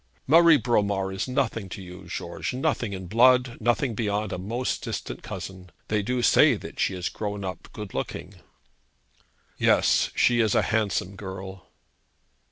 [0.25, 5.21] 'Marie Bromar is nothing to you, George; nothing in blood; nothing beyond a most distant
[5.21, 5.69] cousin.
[5.89, 8.37] They do say that she has grown up good looking.'
[9.59, 11.67] 'Yes; she is a handsome girl.'